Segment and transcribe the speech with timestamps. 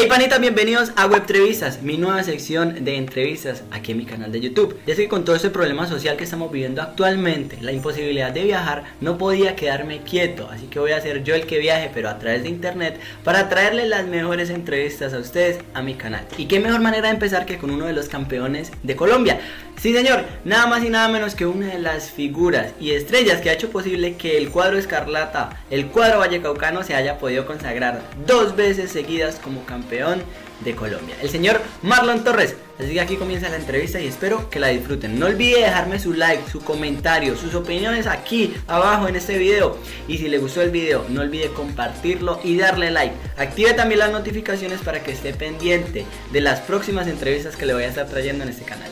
[0.00, 4.32] Hey panitas, bienvenidos a Web Entrevistas, mi nueva sección de entrevistas aquí en mi canal
[4.32, 4.80] de YouTube.
[4.86, 8.44] Ya sé que con todo este problema social que estamos viviendo actualmente, la imposibilidad de
[8.44, 12.08] viajar, no podía quedarme quieto, así que voy a ser yo el que viaje, pero
[12.08, 16.26] a través de internet, para traerles las mejores entrevistas a ustedes a mi canal.
[16.38, 19.38] Y qué mejor manera de empezar que con uno de los campeones de Colombia.
[19.76, 23.48] Sí señor, nada más y nada menos que una de las figuras y estrellas que
[23.48, 28.56] ha hecho posible que el cuadro escarlata, el cuadro vallecaucano se haya podido consagrar dos
[28.56, 31.16] veces seguidas como campeón de Colombia.
[31.22, 32.54] El señor Marlon Torres.
[32.78, 35.18] Así que aquí comienza la entrevista y espero que la disfruten.
[35.18, 39.76] No olvide dejarme su like, su comentario, sus opiniones aquí abajo en este video.
[40.08, 43.14] Y si le gustó el video, no olvide compartirlo y darle like.
[43.36, 47.82] Active también las notificaciones para que esté pendiente de las próximas entrevistas que le voy
[47.82, 48.90] a estar trayendo en este canal.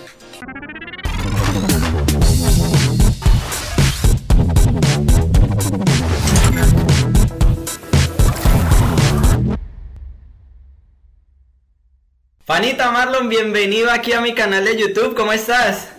[12.48, 15.92] Fanita Marlon, bienvenido aquí a mi canal de YouTube, ¿cómo estás?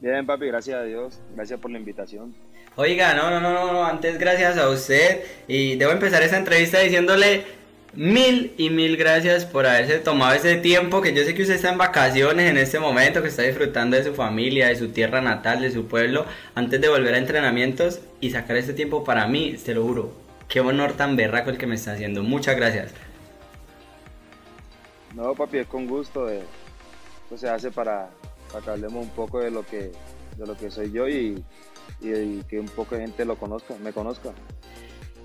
[0.00, 2.34] Bien, papi, gracias a Dios, gracias por la invitación.
[2.74, 7.44] Oiga, no, no, no, no, antes gracias a usted y debo empezar esta entrevista diciéndole
[7.94, 11.70] mil y mil gracias por haberse tomado ese tiempo, que yo sé que usted está
[11.70, 15.60] en vacaciones en este momento, que está disfrutando de su familia, de su tierra natal,
[15.60, 19.74] de su pueblo, antes de volver a entrenamientos y sacar este tiempo para mí, te
[19.74, 20.12] lo juro.
[20.48, 22.24] Qué honor tan berraco el que me está haciendo.
[22.24, 22.92] Muchas gracias.
[25.14, 26.30] No, papi, es con gusto.
[26.30, 26.42] Eh.
[27.24, 28.10] Esto se hace para,
[28.50, 29.92] para, que hablemos un poco de lo que,
[30.36, 31.42] de lo que soy yo y,
[32.00, 34.30] y, que un poco de gente lo conozca, me conozca.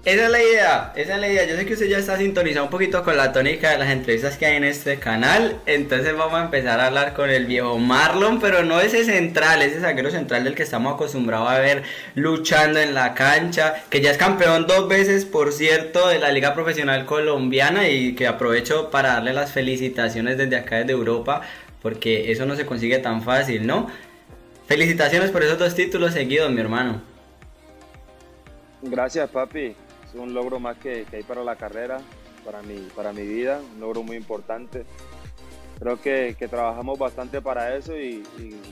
[0.08, 1.45] Esa es la idea, esa es la idea.
[1.45, 4.38] Yo sé que usted ya está sintonizado un poquito con la tónica de las entrevistas
[4.38, 5.59] que hay en este canal.
[5.66, 9.81] Entonces vamos a empezar a hablar con el viejo Marlon, pero no ese central, ese
[9.81, 11.83] zaguero central del que estamos acostumbrados a ver
[12.16, 16.53] luchando en la cancha, que ya es campeón dos veces, por cierto, de la Liga
[16.53, 21.41] Profesional Colombiana y que aprovecho para darle las felicitaciones desde acá, desde Europa,
[21.81, 23.91] porque eso no se consigue tan fácil, ¿no?
[24.67, 27.01] Felicitaciones por esos dos títulos seguidos, mi hermano.
[28.84, 29.75] Gracias, papi
[30.13, 32.00] es un logro más que, hay para la carrera,
[32.45, 34.85] para mi, para mi vida, un logro muy importante.
[35.79, 38.23] Creo que, trabajamos bastante para eso y,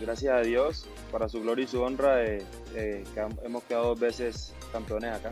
[0.01, 2.41] gracias a Dios, para su gloria y su honra, eh,
[2.75, 3.03] eh,
[3.43, 5.31] hemos quedado dos veces campeones acá.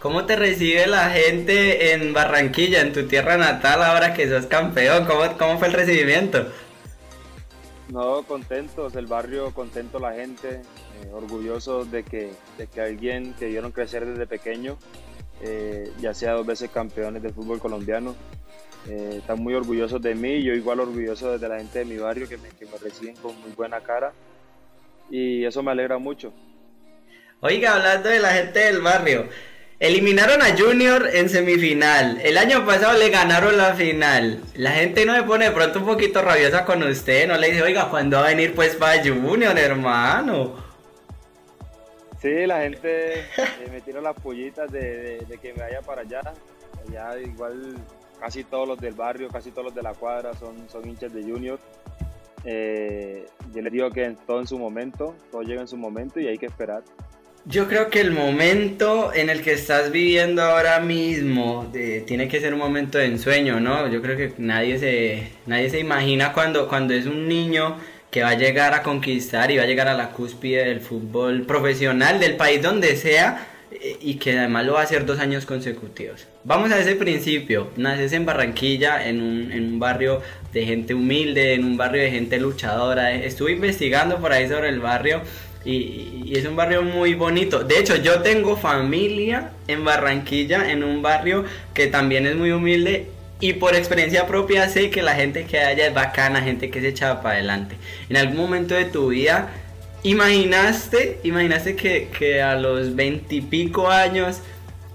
[0.00, 5.04] ¿Cómo te recibe la gente en Barranquilla, en tu tierra natal, ahora que sos campeón?
[5.04, 6.46] ¿Cómo, cómo fue el recibimiento?
[7.90, 10.62] No, contentos, el barrio contento, la gente,
[11.02, 14.78] eh, orgulloso de que, de que alguien que vieron crecer desde pequeño
[15.42, 18.14] eh, ya sea dos veces campeones del fútbol colombiano.
[18.88, 22.28] Eh, están muy orgullosos de mí, yo igual orgulloso de la gente de mi barrio
[22.28, 24.12] que me, que me reciben con muy buena cara
[25.10, 26.32] y eso me alegra mucho.
[27.40, 29.26] Oiga, hablando de la gente del barrio,
[29.78, 35.14] eliminaron a Junior en semifinal, el año pasado le ganaron la final, la gente no
[35.14, 38.26] me pone de pronto un poquito rabiosa con usted, no le dice, oiga, ¿cuándo va
[38.26, 40.69] a venir pues para Junior, hermano?
[42.20, 46.20] Sí, la gente eh, me tira las pollitas de, que me vaya para allá.
[46.86, 47.76] Allá igual
[48.20, 51.22] casi todos los del barrio, casi todos los de la cuadra son, son hinchas de
[51.22, 51.58] Junior.
[52.44, 56.28] Eh, yo les digo que todo en su momento, todo llega en su momento y
[56.28, 56.82] hay que esperar.
[57.46, 62.52] Yo creo que el momento en el que estás viviendo ahora mismo tiene que ser
[62.52, 63.88] un momento de ensueño, ¿no?
[63.88, 67.78] Yo creo que nadie se, nadie se imagina cuando, cuando es un niño
[68.10, 71.42] que va a llegar a conquistar y va a llegar a la cúspide del fútbol
[71.42, 75.46] profesional del país donde sea eh, y que además lo va a hacer dos años
[75.46, 76.26] consecutivos.
[76.42, 80.22] Vamos a ese principio, naces en Barranquilla, en un, en un barrio
[80.52, 83.12] de gente humilde, en un barrio de gente luchadora.
[83.12, 85.22] Estuve investigando por ahí sobre el barrio
[85.64, 87.64] y, es un barrio muy bonito.
[87.64, 91.44] De hecho, yo tengo familia en Barranquilla, en un barrio
[91.74, 93.08] que también es muy humilde
[93.40, 96.88] y por experiencia propia sé que la gente que hay es bacana, gente que se
[96.88, 97.76] echaba para adelante.
[98.08, 99.48] En algún momento de tu vida,
[100.02, 104.40] imaginaste, imaginaste que, a los veintipico años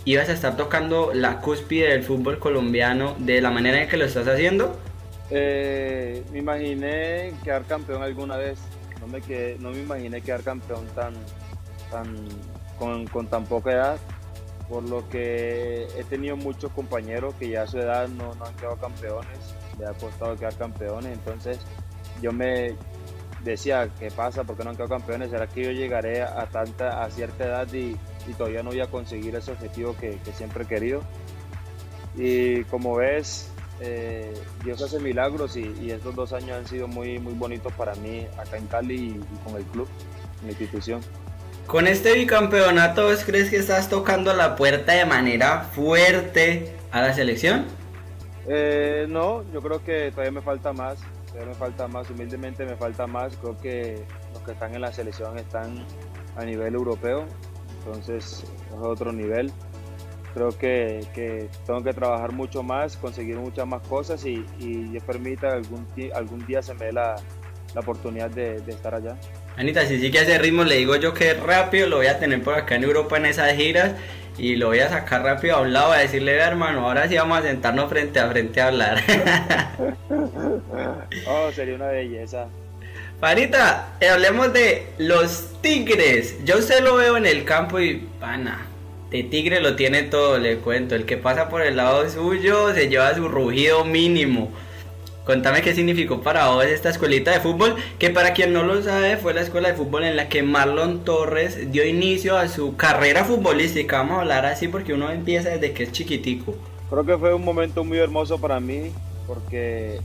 [0.06, 4.06] ibas a estar tocando la cúspide del fútbol colombiano de la manera en que lo
[4.06, 4.80] estás haciendo?
[5.32, 8.60] Eh, me imaginé quedar campeón alguna vez.
[9.02, 9.20] No me,
[9.60, 11.14] no me imaginé quedar campeón tan,
[11.90, 12.16] tan,
[12.78, 13.98] con, con tan poca edad
[14.70, 18.78] por lo que he tenido muchos compañeros que ya a su edad no, han quedado
[18.78, 21.60] campeones, le ha costado quedar campeones, entonces
[22.22, 22.76] yo me
[23.44, 24.44] decía, ¿qué pasa?
[24.44, 25.30] ¿Por qué no han quedado campeones?
[25.30, 27.96] ¿Será que yo llegaré a, tanta, a cierta edad y,
[28.38, 31.02] todavía no voy a conseguir ese objetivo que, siempre he querido?
[32.16, 33.52] Y como ves,
[33.82, 34.34] eh,
[34.64, 38.58] Dios hace milagros y, estos dos años han sido muy, muy bonitos para mí acá
[38.58, 39.88] en Cali y, y con el club,
[40.42, 41.02] mi institución.
[41.68, 47.66] Con este bicampeonato, ¿crees que estás tocando la puerta de manera fuerte a la selección?
[48.48, 52.76] Eh, no, yo creo que todavía me falta más, todavía me falta más, humildemente me
[52.76, 55.84] falta más, creo que los que están en la selección están
[56.38, 57.26] a nivel europeo,
[57.80, 59.52] entonces es otro nivel.
[60.36, 65.54] Creo que, que tengo que trabajar mucho más, conseguir muchas más cosas y, y permita
[65.54, 67.16] algún, algún día se me dé la,
[67.74, 69.18] la oportunidad de, de estar allá.
[69.58, 72.56] Anita, si sigue ese ritmo, le digo yo que rápido lo voy a tener por
[72.56, 73.94] acá en Europa en esas giras
[74.38, 77.40] y lo voy a sacar rápido a un lado a decirle, hermano, ahora sí vamos
[77.40, 79.02] a sentarnos frente a frente a hablar.
[81.28, 82.48] oh, sería una belleza.
[83.20, 86.44] Panita, eh, hablemos de los tigres.
[86.44, 88.66] Yo usted lo veo en el campo y, pana,
[89.10, 90.96] de tigre lo tiene todo, le cuento.
[90.96, 94.52] El que pasa por el lado suyo se lleva su rugido mínimo.
[95.26, 99.18] Contame qué significó para vos esta escuelita de fútbol, que para quien no lo sabe
[99.18, 103.26] fue la escuela de fútbol en la que Marlon Torres dio inicio a su carrera
[103.26, 103.98] futbolística.
[103.98, 106.56] Vamos a hablar así porque uno empieza desde que es chiquitico.
[106.92, 108.92] Creo que fue un momento muy hermoso para mí
[109.26, 110.00] porque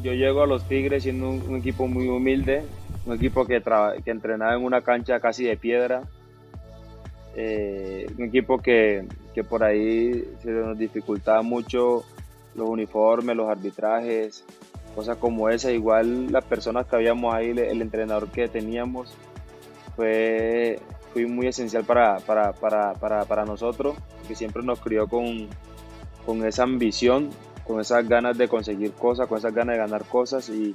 [0.00, 2.62] yo llego a los Tigres siendo un, equipo muy humilde,
[3.04, 3.60] un equipo que,
[4.04, 6.02] que entrenaba en una cancha casi de piedra,
[7.34, 12.04] eh, un equipo que, que por ahí se nos dificultaba mucho
[12.54, 14.44] los uniformes, los arbitrajes,
[14.94, 15.70] cosas como esa.
[15.70, 19.16] Igual las personas que habíamos ahí, el entrenador que teníamos,
[19.96, 20.78] fue,
[21.12, 23.96] fue muy esencial para, para, para, para, nosotros,
[24.26, 25.48] que siempre nos crió con,
[26.24, 27.30] con esa ambición,
[27.66, 30.74] con esas ganas de conseguir cosas, con esas ganas de ganar cosas y,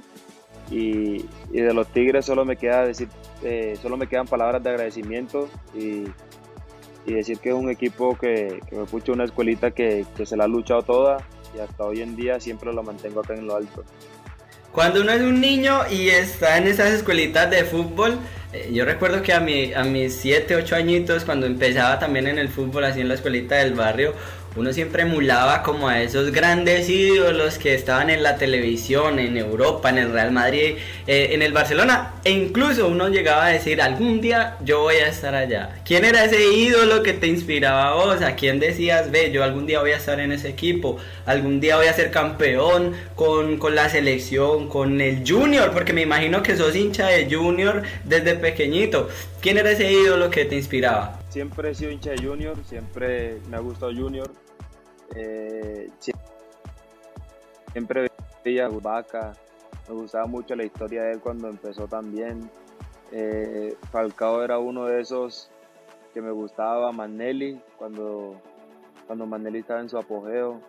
[0.70, 3.08] y, de los Tigres solo me queda decir,
[3.42, 6.04] eh, solo me quedan palabras de agradecimiento y,
[7.06, 10.44] y decir que es un equipo que, me puso una escuelita que, que se la
[10.44, 11.18] ha luchado toda
[11.60, 13.84] hasta hoy en día siempre lo mantengo acá en lo alto.
[14.72, 18.18] Cuando uno es un niño y está en esas escuelitas de fútbol,
[18.72, 22.48] yo recuerdo que a, mi, a mis 7, 8 añitos, cuando empezaba también en el
[22.48, 24.14] fútbol, así en la escuelita del barrio,
[24.56, 29.90] uno siempre emulaba como a esos grandes ídolos que estaban en la televisión, en Europa,
[29.90, 34.20] en el Real Madrid, eh, en el Barcelona, e incluso uno llegaba a decir, algún
[34.20, 35.76] día yo voy a estar allá.
[35.84, 38.22] ¿Quién era ese ídolo que te inspiraba a vos?
[38.22, 40.96] ¿A quién decías, ve, yo algún día voy a estar en ese equipo?
[41.26, 45.70] ¿Algún día voy a ser campeón con, con la selección, con el Junior?
[45.72, 49.08] Porque me imagino que sos hincha de Junior desde pequeñito.
[49.40, 51.18] ¿Quién era ese ídolo que te inspiraba?
[51.28, 54.30] Siempre he sido hincha de Junior, siempre me ha gustado Junior
[55.14, 55.88] eh,
[57.72, 58.08] siempre
[58.44, 59.32] veía a Vaca,
[59.88, 62.50] me gustaba mucho la historia de él cuando empezó también.
[63.10, 65.50] Eh, Falcao era uno de esos
[66.12, 68.40] que me gustaba, Manelli, cuando,
[69.06, 70.60] cuando Manelli estaba en su apogeo.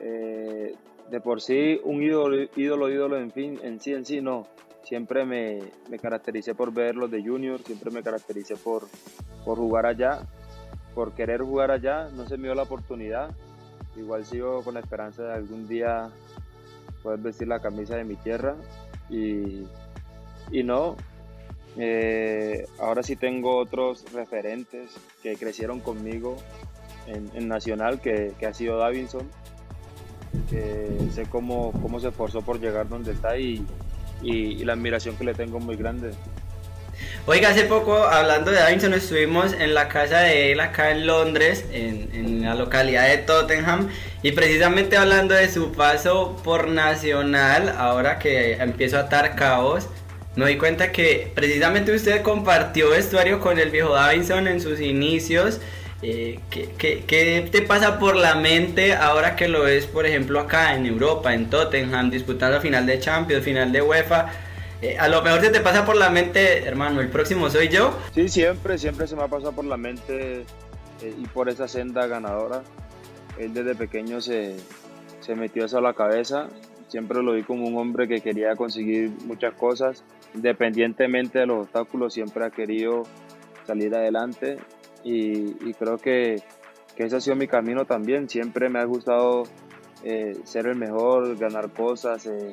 [0.00, 0.74] Eh,
[1.10, 4.46] de por sí, un ídolo, ídolo, ídolo, en fin, en sí, en sí, no.
[4.84, 8.88] Siempre me, me caractericé por ver los de Junior, siempre me caractericé por,
[9.44, 10.26] por jugar allá
[10.94, 13.30] por querer jugar allá, no se me dio la oportunidad.
[13.96, 16.10] Igual sigo con la esperanza de algún día
[17.02, 18.56] poder vestir la camisa de mi tierra.
[19.10, 19.64] Y,
[20.50, 20.96] y no,
[21.76, 24.90] eh, ahora sí tengo otros referentes
[25.22, 26.36] que crecieron conmigo
[27.06, 29.28] en, Nacional, que, que, ha sido Davinson,
[30.48, 33.66] sé cómo, cómo se esforzó por llegar donde está y,
[34.22, 36.12] y la admiración que le tengo muy grande.
[37.24, 41.64] Oiga, hace poco, hablando de Davinson, estuvimos en la casa de él acá en Londres,
[41.72, 43.88] en, la localidad de Tottenham,
[44.22, 49.88] y precisamente hablando de su paso por Nacional, ahora que empiezo a atar cabos,
[50.34, 55.60] me di cuenta que precisamente usted compartió vestuario con el viejo Davinson en sus inicios.
[56.02, 56.68] Eh, ¿qué,
[57.06, 61.32] qué, te pasa por la mente ahora que lo ves, por ejemplo, acá en Europa,
[61.32, 64.30] en Tottenham, disputando final de Champions, final de UEFA?
[64.82, 67.96] Eh, a lo mejor se te pasa por la mente, hermano, el próximo soy yo.
[68.12, 70.40] Sí, siempre, siempre se me ha pasado por la mente
[71.02, 72.62] eh, y por esa senda ganadora.
[73.38, 74.56] Él desde pequeño se,
[75.20, 76.48] se metió eso a la cabeza.
[76.88, 80.02] Siempre lo vi como un hombre que quería conseguir muchas cosas.
[80.34, 83.04] Independientemente de los obstáculos, siempre ha querido
[83.68, 84.58] salir adelante.
[85.04, 86.42] Y, creo que,
[86.96, 88.28] que, ese ha sido mi camino también.
[88.28, 89.44] Siempre me ha gustado
[90.04, 92.52] eh, ser el mejor, ganar cosas, eh,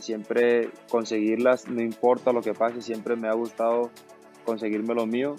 [0.00, 3.90] siempre conseguirlas, no importa lo que pase, siempre me ha gustado
[4.44, 5.36] conseguirme lo mío.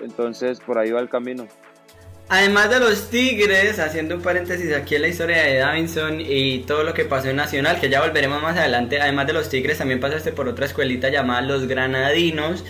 [0.00, 1.46] Entonces por ahí va el camino.
[2.28, 6.82] Además de los Tigres, haciendo un paréntesis aquí en la historia de Davinson y todo
[6.82, 10.00] lo que pasó en Nacional, que ya volveremos más adelante, además de los Tigres también
[10.00, 12.64] pasaste por otra escuelita llamada Los Granadinos,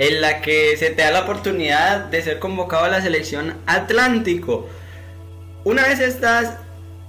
[0.00, 4.66] en la que se te da la oportunidad de ser convocado a la selección Atlántico.
[5.62, 6.56] Una vez estás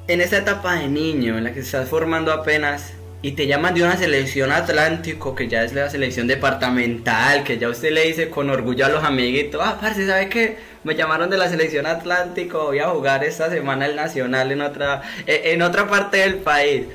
[0.10, 3.83] en esa etapa de niño, en la que estás formando apenas, y te llaman de
[3.83, 8.50] una selección Atlántico, que ya es la selección departamental, que ya usted le dice con
[8.50, 10.57] orgullo a los amiguitos, ah, parce, ¿sabe qué?
[10.83, 15.01] me llamaron de la selección Atlántico, voy a jugar esta semana el Nacional en otra,
[15.25, 16.88] e, en otra parte del país.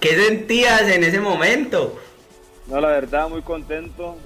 [0.00, 2.00] ¿Qué sentías en ese momento?
[2.66, 4.16] No, la verdad, muy contento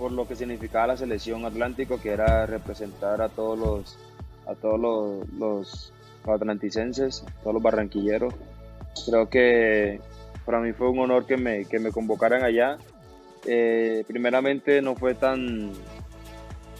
[0.00, 3.98] por lo que significaba la selección Atlántico, que era representar a todos los,
[4.46, 5.92] a todos los, los
[6.26, 8.32] atlanticenses, todos los barranquilleros.
[9.04, 10.00] Creo que
[10.46, 12.78] para mí fue un honor que me, que me convocaran allá.
[13.44, 15.70] Eh, primeramente no fue tan,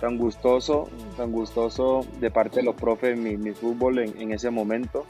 [0.01, 4.49] tan gustoso, tan gustoso de parte de los profes mi, mi fútbol en, en, ese
[4.49, 5.05] momento,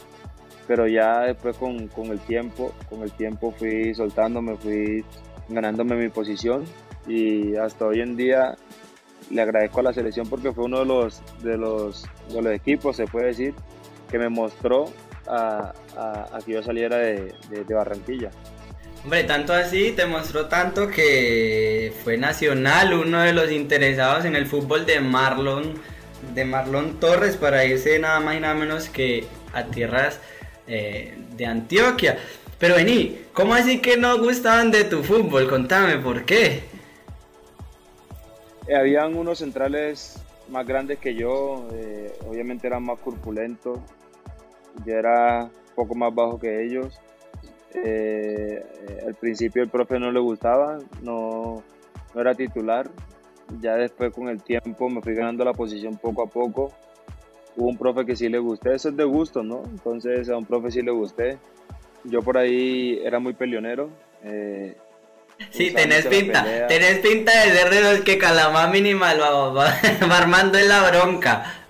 [0.67, 5.05] pero ya después con, con, el tiempo, con el tiempo fui soltándome, fui
[5.49, 6.65] ganándome mi posición
[7.07, 8.57] y hasta hoy en día
[9.31, 12.97] le agradezco a la selección porque fue uno de los, de los, de los equipos,
[12.97, 13.55] se puede decir,
[14.11, 14.93] que me mostró
[15.27, 18.31] a, a, que yo saliera de, de, de, Barranquilla.
[19.05, 24.47] Hombre, tanto así, te mostró tanto que fue Nacional uno de los interesados en el
[24.47, 25.75] fútbol de Marlon,
[26.35, 30.21] de Marlon Torres para irse nada más y nada menos que a tierras
[30.67, 32.19] eh, de Antioquia.
[32.59, 35.49] Pero vení, ¿cómo así que no gustaban de tu fútbol?
[35.49, 36.70] Contame, ¿por qué?
[38.71, 40.17] Eh, habían unos centrales
[40.49, 43.81] más grandes que yo, eh, obviamente eran más corpulentos,
[44.87, 47.01] yo era un poco más bajo que ellos.
[47.75, 48.65] Eh,
[49.05, 51.65] al principio el profe no le gustaba, no,
[52.15, 52.89] era titular.
[53.61, 56.73] Ya después con el tiempo me fui ganando la posición poco a poco.
[57.57, 59.65] Hubo un profe que sí le gusté, eso es de gusto, ¿no?
[59.65, 61.39] Entonces a un profe sí le gusté.
[62.05, 63.91] Yo por ahí era muy peleonero.
[65.51, 69.75] Sí, tenés pinta, tenés pinta de ser de los que Calamá minimal va, va,
[70.11, 71.61] va armando en la bronca.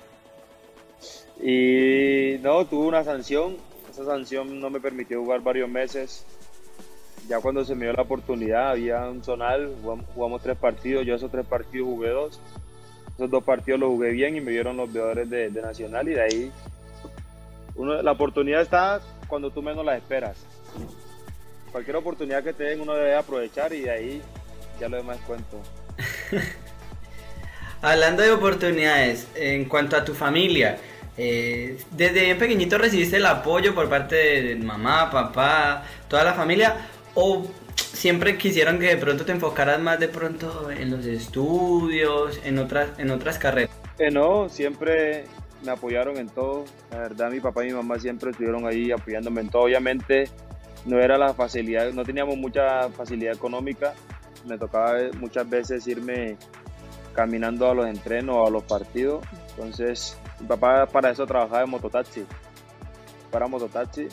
[1.43, 3.57] Y no, tuve una sanción.
[3.91, 6.25] Esa sanción no me permitió jugar varios meses.
[7.29, 11.07] Ya cuando se me dio la oportunidad, había un zonal, jugamos, jugamos tres partidos.
[11.07, 12.41] Yo esos tres partidos jugué dos.
[13.15, 16.09] Esos dos partidos los jugué bien y me dieron los veedores de, de, Nacional.
[16.09, 16.53] Y de ahí,
[17.77, 20.37] uno, la oportunidad está cuando tú menos la esperas.
[21.73, 24.23] Cualquier oportunidad que te den, uno debe aprovechar y de ahí
[24.81, 25.61] ya lo demás cuento.
[27.83, 30.79] Hablando de oportunidades, en cuanto a tu familia,
[31.17, 36.77] eh, desde bien pequeñito recibiste el apoyo por parte de mamá, papá, toda la familia,
[37.15, 42.59] o siempre quisieron que de pronto te enfocaras más de pronto en los estudios, en
[42.59, 43.71] otras, en otras carreras.
[43.99, 45.25] Eh, no, siempre
[45.65, 46.65] me apoyaron en todo.
[46.91, 49.63] La verdad, mi papá y mi mamá siempre estuvieron ahí apoyándome en todo.
[49.63, 50.29] Obviamente
[50.85, 53.95] no era la facilidad, no teníamos mucha facilidad económica.
[54.47, 56.37] Me tocaba muchas veces irme
[57.15, 59.25] caminando a los entrenos o a los partidos.
[59.51, 62.25] Entonces, mi papá para eso trabajaba en mototaxi.
[63.31, 64.09] Para mototaxi.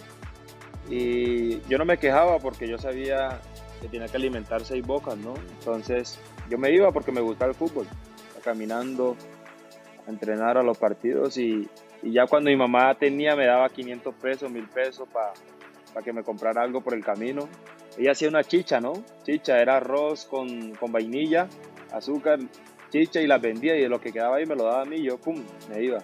[0.89, 3.39] Y yo no me quejaba porque yo sabía
[3.81, 5.35] que tenía que alimentar seis bocas, ¿no?
[5.59, 6.19] Entonces,
[6.49, 7.87] yo me iba porque me gustaba el fútbol.
[8.43, 9.15] Caminando,
[10.07, 11.69] entrenar a los partidos y,
[12.01, 15.33] y ya cuando mi mamá tenía me daba 500 pesos, 1000 pesos para
[15.93, 17.47] para que me comprara algo por el camino.
[17.97, 18.93] Ella hacía una chicha, ¿no?
[19.23, 21.47] Chicha, era arroz con, con vainilla,
[21.91, 22.39] azúcar,
[22.91, 24.97] chicha y las vendía y de lo que quedaba ahí me lo daba a mí
[24.97, 25.99] y yo, pum, me iba.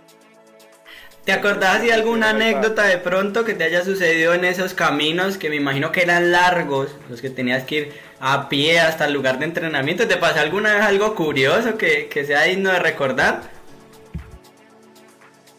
[1.26, 5.50] ¿Te acordás de alguna anécdota de pronto que te haya sucedido en esos caminos que
[5.50, 9.40] me imagino que eran largos, los que tenías que ir a pie hasta el lugar
[9.40, 10.06] de entrenamiento?
[10.06, 13.42] ¿Te pasó alguna vez algo curioso que, que sea digno de recordar?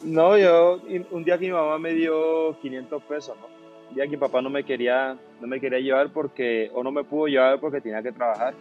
[0.02, 3.53] No, yo un día que mi mamá me dio 500 pesos, ¿no?
[3.92, 7.26] Día que papá no me quería no me quería llevar porque o no me pudo
[7.26, 8.54] llevar porque tenía que trabajar.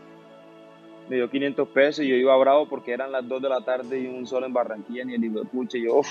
[1.10, 4.00] Me dio 500 pesos y yo iba bravo porque eran las 2 de la tarde
[4.00, 5.78] y un sol en Barranquilla ni el pucha.
[5.78, 6.02] Y yo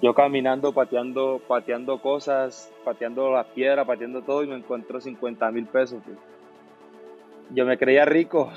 [0.00, 5.66] yo caminando pateando pateando cosas pateando las piedras pateando todo y me encuentro 50 mil
[5.66, 6.00] pesos
[7.50, 8.50] yo me creía rico.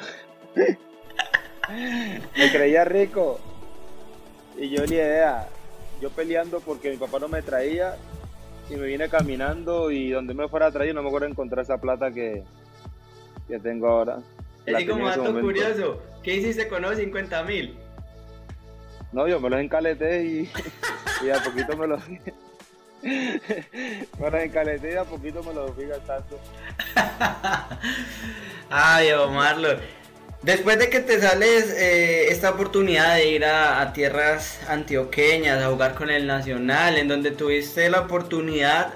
[2.35, 3.39] Me creía rico.
[4.57, 5.47] Y yo ni idea.
[6.01, 7.95] Yo peleando porque mi papá no me traía
[8.71, 11.77] y me vine caminando y donde me fuera a traer no me acuerdo encontrar esa
[11.79, 12.43] plata que,
[13.47, 14.19] que tengo ahora.
[14.73, 17.77] Así como dato curioso, ¿qué hiciste con los 50 mil?
[19.11, 20.49] No, yo me los encaleté y,
[21.25, 22.01] y a poquito me los...
[23.01, 26.39] me los encaleté y a poquito me los fui gastando.
[28.69, 29.69] Ay, Omarlo.
[30.43, 35.93] Después de que te sales eh, esta oportunidad de ir a, tierras antioqueñas, a jugar
[35.93, 38.95] con el Nacional, en donde tuviste la oportunidad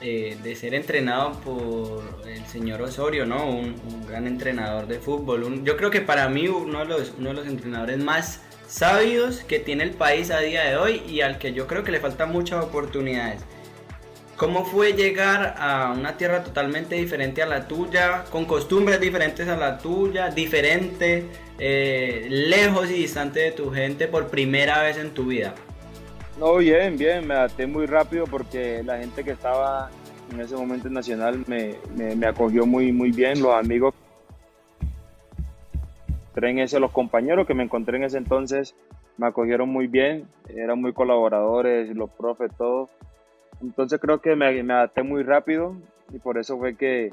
[0.00, 3.44] eh, de ser entrenado por el señor Osorio, ¿no?
[3.44, 5.64] Un, gran entrenador de fútbol.
[5.64, 9.58] Yo creo que para mí uno de, los, uno de los entrenadores más sabios que
[9.58, 12.30] tiene el país a día de hoy y al que yo creo que le faltan
[12.30, 13.40] muchas oportunidades.
[14.36, 19.56] ¿Cómo fue llegar a una tierra totalmente diferente a la tuya, con costumbres diferentes a
[19.56, 21.26] la tuya, diferente
[21.58, 25.54] eh, lejos y distante de tu gente por primera vez en tu vida?
[26.40, 29.88] No, bien, bien, me adapté muy rápido porque la gente que estaba
[30.32, 33.94] en ese momento en Nacional me, me, acogió muy, muy bien, los amigos
[36.36, 38.74] en ese, los compañeros que me encontré en ese entonces
[39.16, 42.90] me acogieron muy bien, eran muy colaboradores, los profes, todo.
[43.64, 45.76] Entonces creo que me, me adapté muy rápido
[46.12, 47.12] y por eso fue que,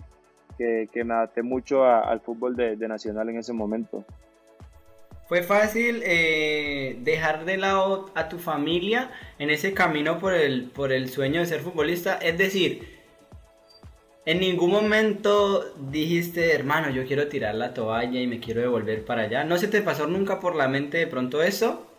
[0.58, 4.06] que, me adapté mucho al fútbol de, de Nacional en ese momento.
[5.28, 10.92] ¿Fue fácil eh, dejar de lado a tu familia en ese camino por el, por
[10.92, 12.16] el sueño de ser futbolista?
[12.16, 13.00] Es decir,
[14.26, 19.22] en ningún momento dijiste, hermano, yo quiero tirar la toalla y me quiero devolver para
[19.22, 19.46] allá.
[19.46, 21.91] ¿No se te pasó nunca por la mente de pronto eso?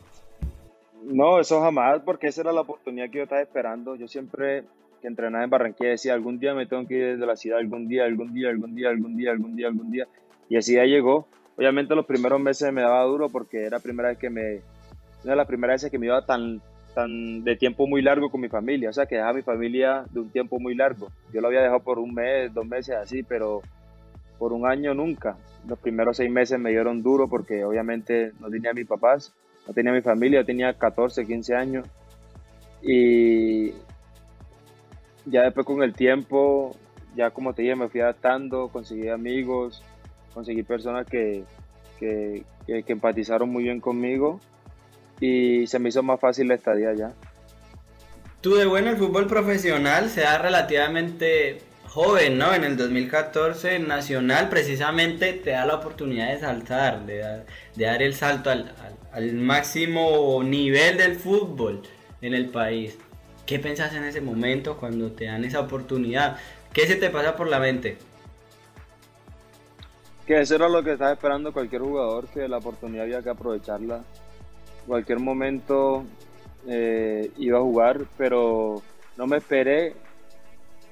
[1.05, 3.97] No, eso jamás, porque esa era la oportunidad que yo estaba esperando.
[3.97, 4.65] Yo siempre
[5.01, 7.89] que entrenaba en Barranquilla decía, algún día me tengo que ir desde la ciudad, algún
[7.89, 10.07] día, algún día, algún día, algún día, algún día, algún día.
[10.49, 11.27] Y así ya llegó.
[11.57, 14.61] Obviamente los primeros meses me daba duro porque era la primera vez que me,
[15.25, 16.61] una de las primeras que me iba tan,
[16.95, 20.21] tan de tiempo muy largo con mi familia, o sea, que dejaba mi familia de
[20.21, 21.09] un tiempo muy largo.
[21.33, 23.61] Yo lo había dejado por un mes, dos meses así, pero
[24.39, 25.37] por un año nunca.
[25.67, 29.35] Los primeros seis meses me dieron duro porque obviamente no tenía a mis papás,
[29.67, 31.87] no tenía mi familia, yo tenía 14, 15 años.
[32.83, 33.73] Y
[35.27, 36.77] ya después con el tiempo,
[37.15, 39.83] ya como te dije, me fui adaptando, conseguí amigos,
[40.35, 41.45] conseguí personas que,
[41.99, 44.41] que, empatizaron muy bien conmigo
[45.21, 47.13] y se me hizo más fácil la estadía ya.
[48.41, 51.61] Tú de bueno el fútbol profesional se da relativamente
[51.93, 52.55] joven, ¿no?
[52.55, 57.45] En el 2014 Nacional precisamente te da la oportunidad de saltar, de
[57.77, 61.83] dar, el salto al, máximo nivel del fútbol
[62.23, 62.97] en el país.
[63.45, 66.39] ¿Qué pensás en ese momento cuando te dan esa oportunidad?
[66.73, 67.99] ¿Qué se te pasa por la mente?
[70.27, 74.03] que eso era lo que estaba esperando cualquier jugador, que la oportunidad había que aprovecharla.
[74.87, 76.05] Cualquier momento
[76.67, 78.81] eh, iba a jugar, pero
[79.19, 79.95] no me esperé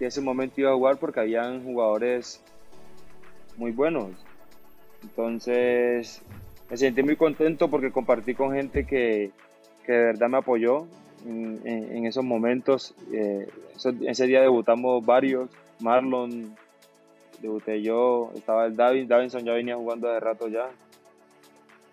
[0.00, 2.42] que ese momento iba a jugar porque habían jugadores
[3.58, 4.08] muy buenos.
[5.02, 6.22] Entonces
[6.70, 9.30] me sentí muy contento porque compartí con gente que,
[9.84, 10.86] que de verdad me apoyó
[11.26, 12.94] en, esos momentos.
[13.12, 13.46] Eh,
[14.06, 16.56] ese día debutamos varios, Marlon,
[17.42, 20.70] debuté yo, estaba el David, Davinson ya venía jugando de rato ya.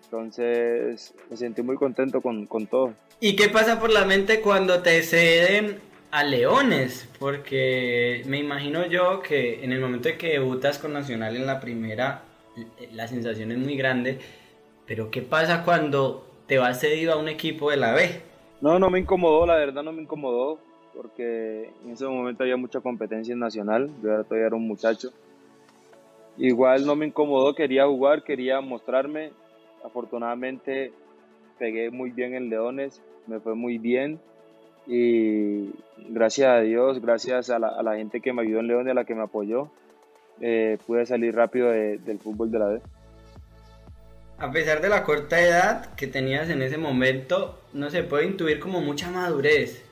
[0.04, 2.94] Entonces me sentí muy contento con, con todo.
[3.20, 7.08] ¿Y qué pasa por la mente cuando te ceden a Leones?
[7.18, 11.60] Porque me imagino yo que en el momento de que debutas con Nacional en la
[11.60, 12.22] primera,
[12.92, 14.18] la sensación es muy grande.
[14.86, 18.22] Pero ¿qué pasa cuando te vas cedido a un equipo de la B?
[18.60, 20.58] No, no me incomodó, la verdad no me incomodó,
[20.94, 25.10] porque en ese momento había mucha competencia en Nacional, yo todavía era un muchacho.
[26.38, 29.32] Igual no me incomodó, quería jugar, quería mostrarme.
[29.84, 30.92] Afortunadamente
[31.58, 34.20] pegué muy bien en Leones, me fue muy bien.
[34.88, 35.70] Y
[36.08, 39.14] gracias a Dios, gracias a la, gente que me ayudó en Leones, a la que
[39.14, 39.70] me apoyó,
[40.40, 42.80] eh, pude salir rápido del fútbol de la D.
[44.38, 48.60] A pesar de la corta edad que tenías en ese momento, no se puede intuir
[48.60, 49.84] como mucha madurez.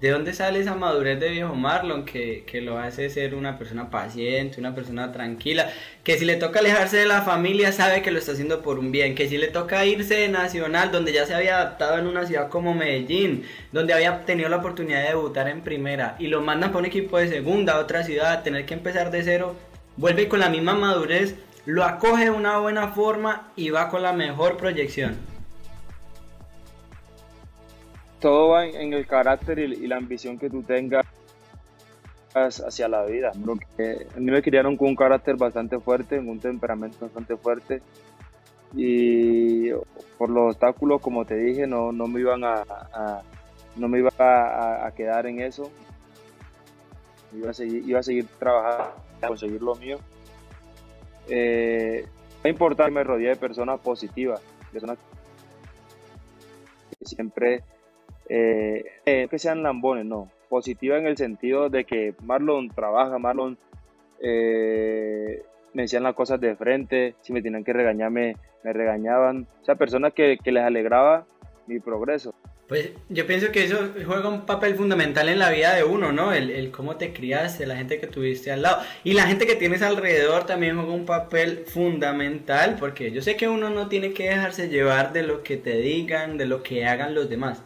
[0.00, 4.60] ¿De dónde sale esa madurez de viejo Marlon que, lo hace ser una persona paciente,
[4.60, 5.72] una persona tranquila?
[6.04, 8.92] Que si le toca alejarse de la familia sabe que lo está haciendo por un
[8.92, 9.16] bien.
[9.16, 12.48] Que si le toca irse de Nacional, donde ya se había adaptado en una ciudad
[12.48, 16.80] como Medellín, donde había tenido la oportunidad de debutar en primera, y lo mandan para
[16.80, 19.56] un equipo de segunda, otra ciudad, tener que empezar de cero,
[19.96, 21.34] vuelve con la misma madurez,
[21.66, 25.37] lo acoge de una buena forma y va con la mejor proyección
[28.20, 31.06] todo va en, el carácter y, la ambición que tú tengas
[32.34, 33.32] hacia la vida.
[33.34, 37.82] a mí me criaron con un carácter bastante fuerte, un temperamento bastante fuerte
[38.74, 39.70] y
[40.18, 43.22] por los obstáculos, como te dije, no, no me iban a,
[43.76, 45.70] no me iba a, quedar en eso.
[47.32, 49.98] Iba a seguir, iba a seguir trabajando para conseguir lo mío.
[51.28, 52.06] Eh,
[52.42, 54.40] es importante que me rodee de personas positivas,
[54.72, 54.98] personas
[56.98, 57.62] que siempre
[58.28, 60.30] eh, que sean lambones, no.
[60.48, 63.58] Positiva en el sentido de que Marlon trabaja, Marlon
[64.20, 69.46] eh, me decían las cosas de frente, si me tenían que regañar me, regañaban.
[69.62, 71.26] O sea, personas que, les alegraba
[71.66, 72.34] mi progreso.
[72.66, 76.34] Pues yo pienso que eso juega un papel fundamental en la vida de uno, ¿no?
[76.34, 78.82] El, el, cómo te criaste, la gente que tuviste al lado.
[79.04, 83.48] Y la gente que tienes alrededor también juega un papel fundamental, porque yo sé que
[83.48, 87.14] uno no tiene que dejarse llevar de lo que te digan, de lo que hagan
[87.14, 87.62] los demás.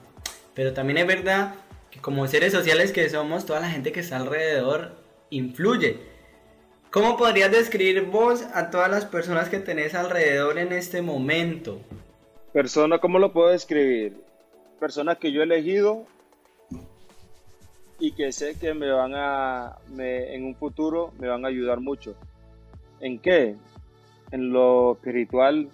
[0.54, 1.54] Pero también es verdad
[1.90, 4.92] que como seres sociales que somos, toda la gente que está alrededor
[5.30, 5.98] influye.
[6.90, 11.80] ¿Cómo podrías describir vos a todas las personas que tenés alrededor en este momento?
[12.52, 14.22] Persona, ¿cómo lo puedo describir?
[14.78, 16.04] Personas que yo he elegido
[17.98, 22.14] y que sé que me van a, en un futuro me van a ayudar mucho.
[23.00, 23.56] ¿En qué?
[24.30, 25.70] En lo espiritual,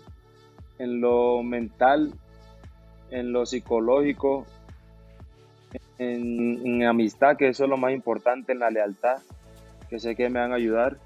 [0.78, 2.12] en lo mental,
[3.10, 4.46] en lo psicológico,
[5.98, 9.18] en, amistad, que eso es lo más importante, en la lealtad,
[9.88, 10.98] que sé que me van a ayudar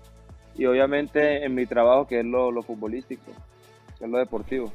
[0.54, 3.32] y obviamente en mi trabajo que es lo, futbolístico,
[3.98, 4.72] que es lo deportivo.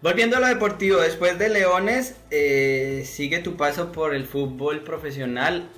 [0.00, 5.68] Volviendo a lo deportivo, después de Leones, eh, sigue tu paso por el fútbol profesional.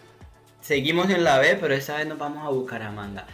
[0.62, 3.26] Seguimos en la B, pero esta vez nos vamos a Bucaramanga.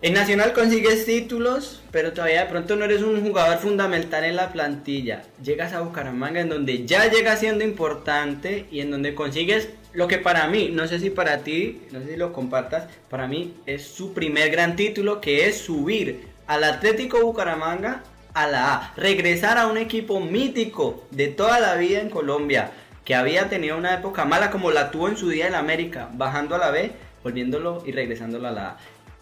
[0.00, 4.52] En Nacional consigues títulos, pero todavía de pronto no eres un jugador fundamental en la
[4.52, 5.24] plantilla.
[5.42, 10.18] Llegas a Bucaramanga en donde ya llega siendo importante y en donde consigues lo que
[10.18, 13.88] para mí, no sé si para ti, no sé si lo compartas, para mí es
[13.88, 19.66] su primer gran título que es subir al Atlético Bucaramanga a la A, regresar a
[19.66, 22.70] un equipo mítico de toda la vida en Colombia,
[23.04, 26.54] que había tenido una época mala como la tuvo en su día en América, bajando
[26.54, 26.92] a la B,
[27.24, 28.76] volviéndolo y regresándolo a la A.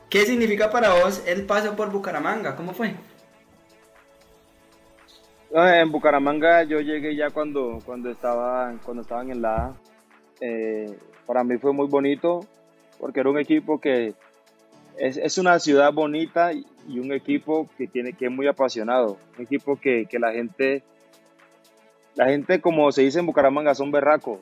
[0.09, 2.55] ¿Qué significa para vos el paso por Bucaramanga?
[2.55, 2.95] ¿Cómo fue?
[5.51, 9.77] En Bucaramanga yo llegué ya cuando, cuando, estaba, cuando estaban en la A.
[10.41, 12.41] Eh, para mí fue muy bonito
[13.01, 14.15] porque era un equipo que
[14.97, 19.19] es, es, una ciudad bonita y un equipo que, tiene, que es muy apasionado.
[19.37, 20.85] Un equipo que, que la gente,
[22.15, 24.39] la gente como se dice en Bucaramanga, son berracos,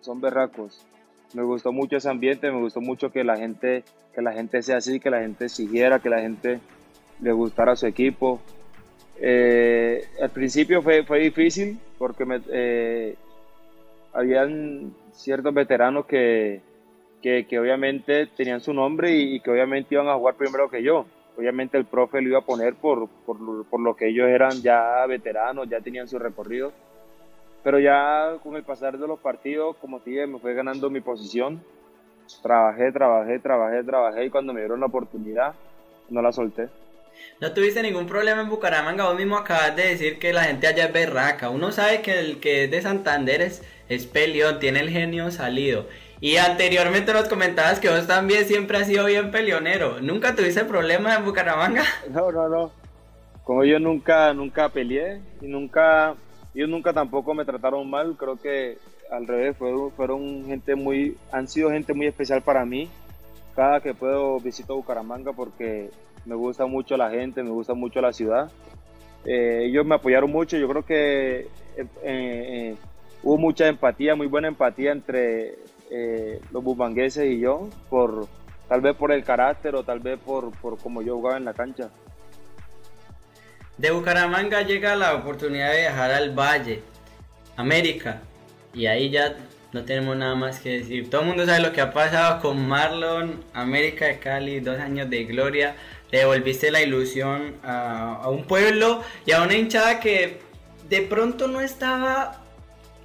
[0.00, 0.86] son berracos
[1.34, 4.78] me gustó mucho ese ambiente, me gustó mucho que la gente, que la gente sea
[4.78, 6.60] así, que la gente exigiera, que la gente
[7.20, 8.40] le gustara su equipo.
[9.20, 13.16] Eh, al principio fue, fue difícil porque me, eh,
[14.12, 16.60] habían ciertos veteranos que,
[17.22, 20.82] que, que, obviamente tenían su nombre y, y, que obviamente iban a jugar primero que
[20.82, 21.06] yo.
[21.36, 25.04] Obviamente el profe lo iba a poner por, por, por lo que ellos eran ya
[25.06, 26.72] veteranos, ya tenían su recorrido
[27.62, 31.00] pero ya con el pasar de los partidos, como te dije, me fue ganando mi
[31.00, 31.62] posición.
[32.42, 35.54] Trabajé, trabajé, trabajé, trabajé y cuando me dieron la oportunidad,
[36.08, 36.68] no la solté.
[37.40, 40.86] No tuviste ningún problema en Bucaramanga, vos mismo acabas de decir que la gente allá
[40.86, 41.50] es berraca.
[41.50, 45.86] Uno sabe que el que es de Santander es, es peleón, tiene el genio salido.
[46.20, 50.00] Y anteriormente nos comentabas que vos también siempre has sido bien peleonero.
[50.00, 51.82] ¿Nunca tuviste problemas en Bucaramanga?
[52.10, 52.72] No, no, no.
[53.42, 56.14] Como yo nunca, nunca peleé y nunca
[56.54, 58.78] ellos nunca tampoco me trataron mal, creo que
[59.10, 62.88] al revés, fueron, fueron gente muy, han sido gente muy especial para mí.
[63.54, 65.90] Cada que puedo visito Bucaramanga porque
[66.24, 68.50] me gusta mucho la gente, me gusta mucho la ciudad.
[69.24, 71.40] Eh, ellos me apoyaron mucho, yo creo que
[71.76, 72.76] eh, eh,
[73.22, 75.56] hubo mucha empatía, muy buena empatía entre
[76.52, 78.28] los bumangueses y yo, por,
[78.68, 81.52] tal vez por el carácter o tal vez por, por cómo yo jugaba en la
[81.52, 81.90] cancha.
[83.80, 86.82] De Bucaramanga llega la oportunidad de viajar al Valle,
[87.56, 88.20] América,
[88.74, 89.38] y ahí ya
[89.72, 91.08] no tenemos nada más que decir.
[91.08, 95.08] Todo el mundo sabe lo que ha pasado con Marlon, América de Cali, dos años
[95.08, 95.76] de gloria.
[96.10, 100.40] Le devolviste la ilusión a, un pueblo y a una hinchada que
[100.90, 102.42] de pronto no estaba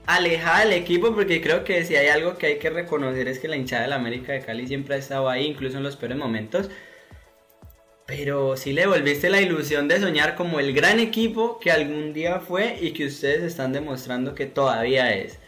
[0.06, 3.48] alejada del equipo porque creo que si hay algo que hay que reconocer es que
[3.48, 6.18] la hinchada de la América de Cali siempre ha estado ahí, incluso en los peores
[6.18, 6.70] momentos.
[8.06, 12.40] Pero sí le volviste la ilusión de soñar como el gran equipo que algún día
[12.40, 15.40] fue y que ustedes están demostrando que todavía es.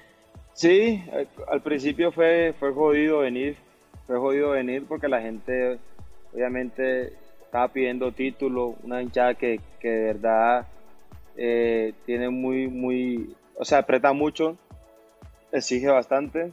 [0.53, 1.03] Sí,
[1.47, 3.57] al principio fue, fue jodido venir,
[4.07, 5.77] fue jodido venir porque la gente
[6.33, 10.67] obviamente estaba pidiendo título, una hinchada que, que de verdad
[11.35, 14.57] eh, tiene muy, muy, o sea, aprieta mucho,
[15.51, 16.51] exige bastante.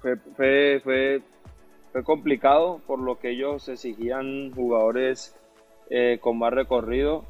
[0.00, 1.22] Fue, fue, fue
[1.92, 5.34] fue complicado por lo que ellos exigían jugadores
[5.90, 7.24] eh, con más recorrido.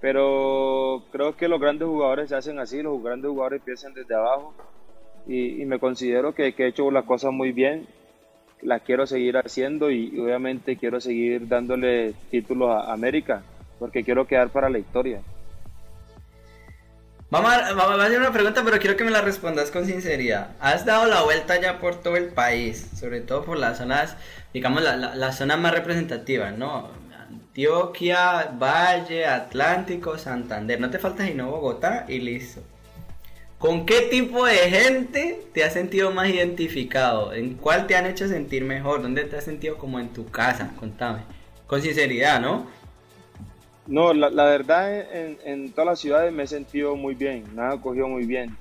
[0.00, 4.52] Pero creo que los grandes jugadores se hacen así, los grandes jugadores empiezan desde abajo.
[5.26, 7.86] Y, me considero que, he hecho las cosas muy bien,
[8.60, 13.42] las quiero seguir haciendo y, obviamente quiero seguir dándole títulos a América,
[13.78, 15.22] porque quiero quedar para la historia.
[17.34, 20.50] Vamos a, hacer una pregunta, pero quiero que me la respondas con sinceridad.
[20.60, 24.16] Has dado la vuelta ya por todo el país, sobre todo por las zonas,
[24.52, 26.90] digamos, las la, zonas más representativas, ¿no?
[27.28, 30.80] Antioquia, Valle, Atlántico, Santander.
[30.80, 32.62] No te falta sino Bogotá y listo.
[33.58, 37.32] ¿Con qué tipo de gente te has sentido más identificado?
[37.32, 39.02] ¿En cuál te han hecho sentir mejor?
[39.02, 40.70] ¿Dónde te has sentido como en tu casa?
[40.78, 41.22] Contame.
[41.66, 42.68] Con sinceridad, ¿no?
[43.86, 45.04] No, la, verdad
[45.44, 48.56] en, todas las ciudades me he sentido muy bien, me han acogido muy bien.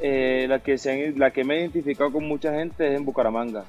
[0.00, 3.64] Eh, la, que se, la que me he identificado con mucha gente es en Bucaramanga.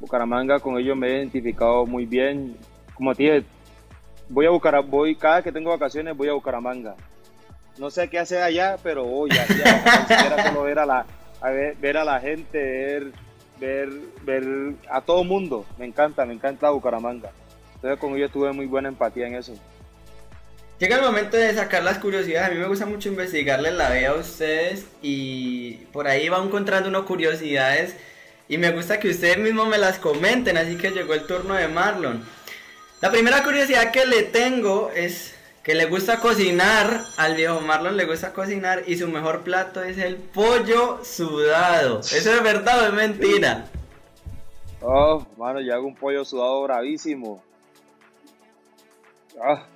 [0.00, 2.56] Bucaramanga, con ellos me he identificado muy bien.
[2.94, 3.44] Como te
[4.28, 6.96] voy a Bucaramanga, voy, cada que tengo vacaciones voy a Bucaramanga.
[7.78, 10.46] No sé qué hacer allá, pero voy allá.
[10.48, 11.06] solo ver a la,
[11.80, 13.12] ver, a la gente, ver,
[13.58, 13.88] ver,
[14.22, 15.64] ver a todo mundo.
[15.78, 17.30] Me encanta, me encanta Bucaramanga.
[17.76, 19.54] Entonces con ellos tuve muy buena empatía en eso.
[20.78, 22.48] Llega el momento de sacar las curiosidades.
[22.48, 26.88] A mí me gusta mucho investigarles la vida a ustedes y por ahí va encontrando
[26.88, 27.94] unas curiosidades
[28.48, 30.56] y me gusta que ustedes mismos me las comenten.
[30.56, 32.24] Así que llegó el turno de Marlon.
[33.00, 37.04] La primera curiosidad que le tengo es que le gusta cocinar.
[37.18, 42.00] Al viejo Marlon le gusta cocinar y su mejor plato es el pollo sudado.
[42.00, 43.66] ¿Eso es verdad o es mentira?
[44.80, 47.42] Oh, mano, yo hago un pollo sudado bravísimo.
[49.40, 49.68] Ah.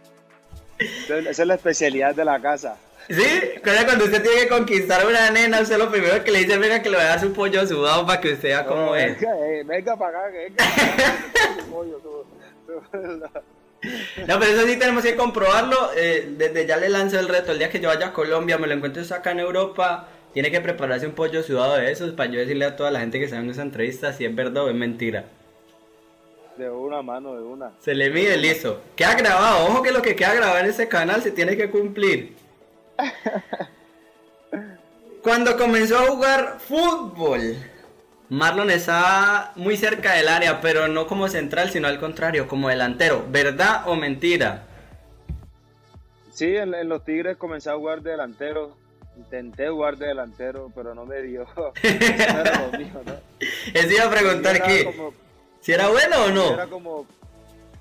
[0.78, 2.76] Esa es la especialidad de la casa.
[3.08, 3.24] Sí,
[3.62, 6.82] cuando usted tiene que conquistar a una nena, usted lo primero que le dice, venga
[6.82, 9.22] que le voy a dar su pollo sudado para que usted vea cómo es.
[9.22, 10.64] Eh, venga, para acá, venga.
[14.26, 15.90] no, pero eso sí tenemos que comprobarlo.
[15.96, 17.52] Eh, desde ya le lanzo el reto.
[17.52, 20.60] El día que yo vaya a Colombia, me lo encuentro acá en Europa, tiene que
[20.60, 23.38] prepararse un pollo sudado de esos para yo decirle a toda la gente que está
[23.38, 25.24] en esa entrevista si es verdad o es mentira.
[26.58, 27.70] De una mano, de una.
[27.78, 28.82] Se le mide listo.
[28.96, 29.66] Queda grabado.
[29.66, 32.34] Ojo que lo que queda grabado en ese canal se tiene que cumplir.
[35.22, 37.56] Cuando comenzó a jugar fútbol,
[38.28, 43.24] Marlon estaba muy cerca del área, pero no como central, sino al contrario, como delantero.
[43.30, 44.64] ¿Verdad o mentira?
[46.32, 48.76] Sí, en, los Tigres comencé a jugar de delantero.
[49.16, 51.46] Intenté jugar de delantero, pero no me dio.
[51.54, 53.12] no era lo mío, ¿no?
[53.74, 54.92] Eso iba a preguntar que...
[55.68, 56.54] ¿Si era bueno o no?
[56.54, 57.06] Era como,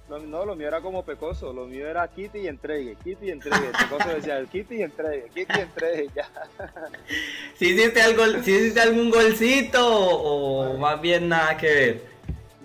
[0.09, 3.71] no, lo mío era como pecoso, lo mío era quite y entregue, quite y entregue.
[3.79, 6.29] Pecoso decía, quite y entregue, quite y entregue, ya.
[7.57, 12.01] ¿Sí hiciste, algo, ¿Sí hiciste algún golcito o, más bien nada que ver?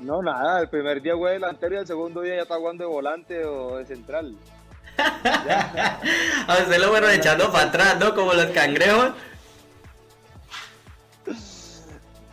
[0.00, 2.90] No, nada, el primer día jugué delantero y el segundo día ya está jugando de
[2.90, 4.34] volante o de central.
[4.98, 8.12] a usted lo fueron echando para atrás, ¿no?
[8.12, 9.12] Como los cangrejos.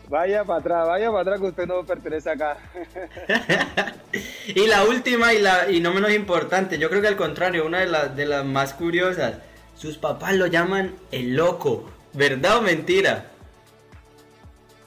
[0.10, 2.58] Vaya para atrás, vaya para atrás que usted no pertenece acá.
[4.48, 7.82] y la última y, la, y no menos importante, yo creo que al contrario, una
[7.82, 9.36] de, las de las más curiosas,
[9.76, 13.28] sus papás lo llaman el loco, ¿verdad o mentira?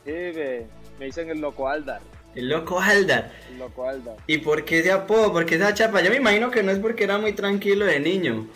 [0.05, 0.67] Sí, me,
[0.99, 2.01] me dicen el loco Aldar.
[2.35, 3.31] El loco Aldar.
[3.49, 4.17] El loco Aldar.
[4.27, 5.33] ¿Y por qué ese apodo?
[5.33, 6.01] ¿Por qué esa chapa?
[6.01, 8.49] Yo me imagino que no es porque era muy tranquilo de niño.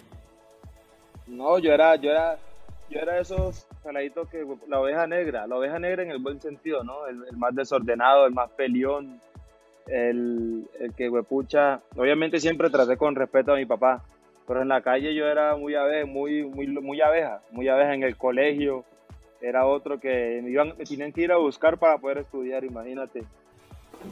[1.29, 2.37] No, yo era, yo era,
[2.89, 6.41] yo era de esos saladitos que la oveja negra, la oveja negra en el buen
[6.41, 7.07] sentido, ¿no?
[7.07, 9.21] El, más desordenado, el más peleón,
[9.87, 11.81] el, el que huepucha.
[11.97, 14.05] Obviamente siempre traté con respeto a mi papá,
[14.47, 18.05] pero en la calle yo era muy abeja, muy, muy, muy abeja, muy abeja en
[18.05, 18.85] el colegio.
[19.41, 23.25] Era otro que me, iban, me tenían que ir a buscar para poder estudiar, imagínate.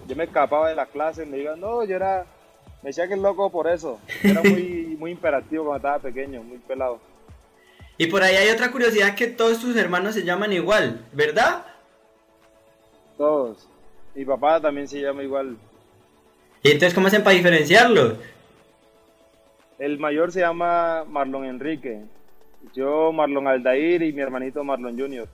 [0.09, 2.27] Yo me escapaba de la clase, me iban, no, yo era,
[2.83, 4.01] me decía que es loco por eso.
[4.23, 6.99] Era muy, muy imperativo cuando estaba pequeño, muy pelado.
[7.97, 11.65] Y por ahí hay otra curiosidad que todos tus hermanos se llaman igual, ¿verdad?
[13.17, 13.69] Todos.
[14.15, 15.57] Mi papá también se llama igual.
[16.63, 18.15] ¿Y entonces cómo hacen para diferenciarlos?
[19.79, 22.03] El mayor se llama Marlon Enrique.
[22.75, 25.29] Yo Marlon Aldair y mi hermanito Marlon Junior.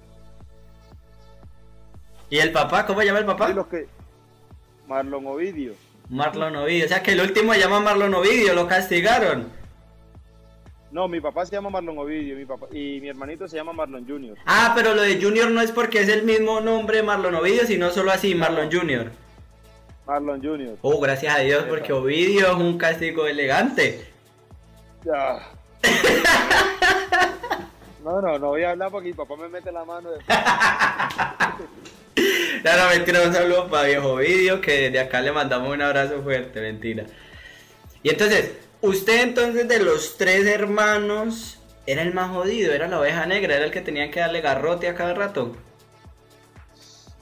[2.29, 2.87] ¿Y el papá?
[2.87, 3.49] ¿Cómo se llama el papá?
[3.51, 3.87] los que...
[4.87, 5.75] Marlon Ovidio.
[6.09, 6.87] Marlon Ovidio.
[6.87, 9.60] O sea que el último se llama Marlon Ovidio, lo castigaron.
[10.93, 14.07] No, mi papá se llama Marlon Ovidio mi papá, y mi hermanito se llama Marlon
[14.07, 14.37] Junior.
[14.45, 17.91] Ah, pero lo de Junior no es porque es el mismo nombre Marlon Ovidio, sino
[17.91, 19.11] solo así, Marlon Junior.
[20.07, 20.77] Marlon Junior.
[20.83, 24.05] Oh, gracias a Dios, porque Ovidio es un castigo elegante.
[25.05, 25.49] Ya.
[28.05, 30.09] no, no, no voy a hablar porque mi papá me mete la mano.
[32.65, 36.21] no, no, mentira, un saludo para viejo Ovidio, que desde acá le mandamos un abrazo
[36.21, 37.05] fuerte, mentira.
[38.03, 43.27] Y entonces, Usted entonces de los tres hermanos era el más jodido, era la oveja
[43.27, 45.55] negra, era el que tenían que darle garrote a cada rato.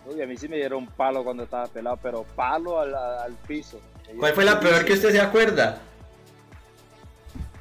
[0.07, 3.81] Uy, a mí sí me dieron palo cuando estaba pelado, pero palo al, piso.
[4.18, 5.81] ¿Cuál fue la peor que usted se acuerda?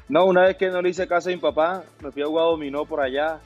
[0.08, 2.46] No, una vez que no le hice caso a mi papá, me fui a jugar
[2.46, 3.40] dominó por allá.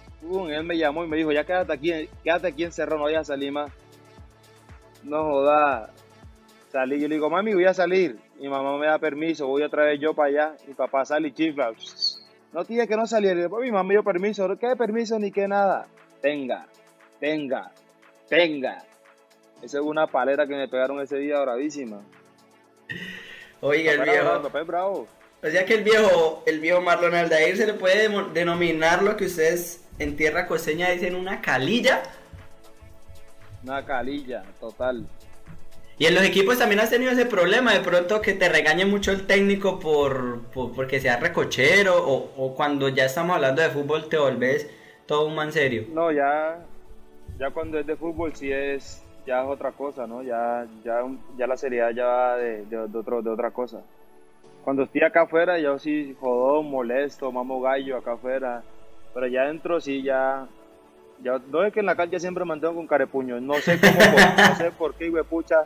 [0.48, 3.32] él me llamó y me dijo, ya quédate aquí, quédate aquí encerrado, no vayas a
[3.32, 3.72] salir más.
[5.02, 5.90] No joda.
[6.72, 9.84] Salí, yo le digo, mami, voy a salir mi mamá me da permiso, voy otra
[9.84, 11.72] vez yo para allá, mi papá sale y chifla.
[12.52, 15.86] No tiene que no salir, mi mamá me dio permiso, ¿qué permiso ni qué nada?
[16.20, 16.66] Tenga,
[17.20, 17.70] tenga,
[18.28, 18.78] tenga.
[19.62, 22.00] Esa es una palera que me pegaron ese día bravísima.
[23.60, 24.50] Oiga, el viejo.
[24.66, 25.06] bravo.
[25.40, 29.26] O sea que el viejo, el viejo Marlon Aldair se le puede denominar lo que
[29.26, 32.02] ustedes en tierra costeña dicen una calilla.
[33.62, 35.06] Una calilla, total.
[36.02, 39.12] Y en los equipos también has tenido ese problema, de pronto que te regañe mucho
[39.12, 44.18] el técnico por, porque sea recochero o, o, cuando ya estamos hablando de fútbol te
[44.18, 44.68] volvés
[45.06, 45.84] todo un man serio.
[45.92, 46.58] No, ya,
[47.38, 50.24] ya cuando es de fútbol sí es, ya es otra cosa, ¿no?
[50.24, 51.04] Ya, ya,
[51.38, 53.82] ya la seriedad ya va de, de, otro, de otra cosa.
[54.64, 58.64] Cuando estoy acá afuera yo sí jodón, molesto, mamo gallo acá afuera,
[59.14, 60.48] pero ya adentro sí ya
[61.22, 63.40] ya, no es que en la calle siempre mantengo con carepuño.
[63.40, 63.92] No sé cómo,
[64.48, 65.64] no sé por qué, pucha,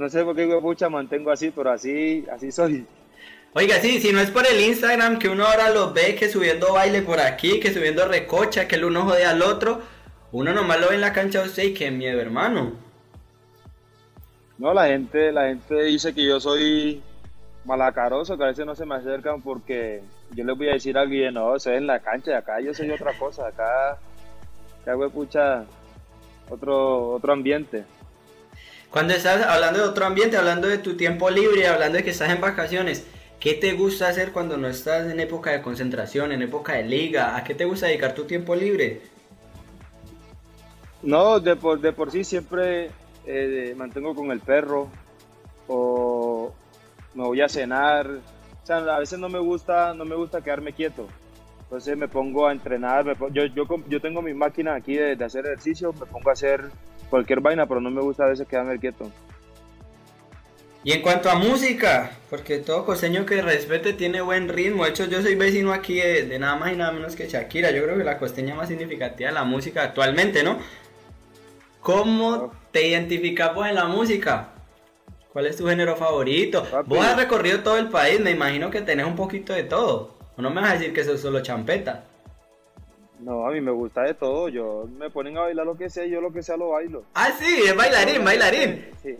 [0.00, 2.86] no sé por qué, pucha, mantengo así, pero así, así soy.
[3.52, 6.72] Oiga, sí, si no es por el Instagram que uno ahora los ve que subiendo
[6.72, 9.82] baile por aquí, que subiendo recocha, que el uno jode al otro,
[10.32, 12.72] uno nomás lo ve en la cancha de usted y qué miedo, hermano.
[14.56, 17.02] No, la gente, la gente dice que yo soy
[17.66, 21.12] malacaroso, que a veces no se me acercan porque yo les voy a decir algo
[21.12, 23.98] y no, soy en la cancha, de acá yo soy otra cosa, acá,
[24.80, 25.66] acá pucha,
[26.48, 27.84] otro, otro ambiente.
[28.90, 32.30] Cuando estás hablando de otro ambiente, hablando de tu tiempo libre, hablando de que estás
[32.30, 33.06] en vacaciones,
[33.38, 37.36] ¿qué te gusta hacer cuando no estás en época de concentración, en época de liga?
[37.36, 39.02] ¿A qué te gusta dedicar tu tiempo libre?
[41.02, 42.90] No, de por, de por sí siempre
[43.26, 44.88] eh, mantengo con el perro
[45.68, 46.52] o
[47.14, 48.08] me voy a cenar.
[48.08, 51.06] O sea, a veces no me gusta, no me gusta quedarme quieto.
[51.70, 53.16] Entonces me pongo a entrenar.
[53.30, 56.64] yo, yo, yo, tengo mi máquina aquí de, de hacer ejercicio, me pongo a hacer
[57.08, 59.08] cualquier vaina, pero no me gusta a veces quedarme quieto.
[60.82, 64.82] Y en cuanto a música, porque todo costeño que respete tiene buen ritmo.
[64.82, 67.70] De hecho, yo soy vecino aquí de, nada más y nada menos que Shakira.
[67.70, 70.58] Yo creo que la costeña más significativa de la música actualmente, ¿no?
[71.80, 74.48] ¿Cómo te identificas en la música?
[75.32, 76.66] ¿Cuál es tu género favorito?
[76.86, 80.19] Vos has recorrido todo el país, me imagino que tenés un poquito de todo.
[80.40, 82.02] ¿O no me vas a decir que eso es solo champeta?
[83.18, 84.48] No, a mí me gusta de todo.
[84.48, 87.04] Yo me ponen a bailar lo que sea, yo lo que sea lo bailo.
[87.12, 88.86] Ah, sí, es bailarín, bailarín.
[89.02, 89.14] Sí.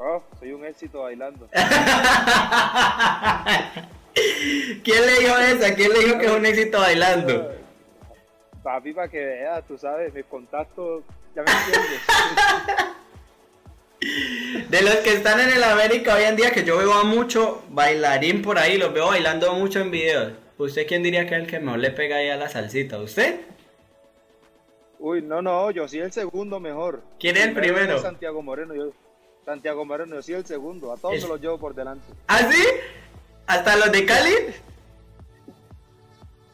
[0.00, 1.48] Oh, soy un éxito bailando.
[4.82, 5.74] ¿Quién le dijo eso?
[5.76, 7.52] ¿Quién le dijo que es un éxito bailando?
[8.64, 11.04] Papi, para que veas, tú sabes, mis contactos,
[11.36, 12.00] ya me entiendes.
[14.68, 17.62] De los que están en el América hoy en día, que yo veo a mucho
[17.70, 20.32] bailarín por ahí, los veo bailando mucho en videos.
[20.58, 22.98] ¿Usted quién diría que es el que mejor le pega ahí a la salsita?
[22.98, 23.40] ¿Usted?
[24.98, 27.02] Uy, no, no, yo sí el segundo mejor.
[27.20, 28.00] ¿Quién es el primero?
[28.00, 28.92] Santiago Moreno, yo,
[29.44, 30.92] Santiago Moreno, yo sí el segundo.
[30.92, 32.06] A todos los llevo por delante.
[32.26, 32.64] ¿Ah, sí?
[33.46, 34.32] ¿Hasta los de Cali?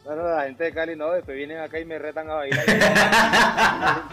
[0.03, 2.65] Bueno, la gente de Cali no, después vienen acá y me retan a bailar.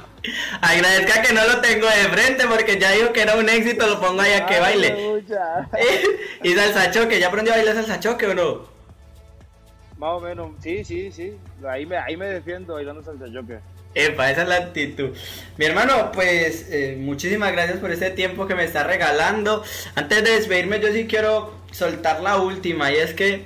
[0.61, 4.01] Agradezca que no lo tengo de frente porque ya dijo que era un éxito, lo
[4.01, 5.25] pongo ahí a que baile.
[6.45, 8.69] y salsa choque, ¿ya aprendió a bailar salsa choque o no?
[9.99, 11.37] Más o menos, sí, sí, sí.
[11.69, 13.59] Ahí me, ahí me defiendo bailando salsa choque.
[13.93, 15.11] Epa, esa es la actitud.
[15.57, 19.65] Mi hermano, pues eh, muchísimas gracias por este tiempo que me está regalando.
[19.97, 23.45] Antes de despedirme, yo sí quiero soltar la última y es que